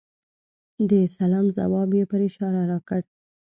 [0.89, 3.01] د سلام ځواب یې په اشاره راکړ.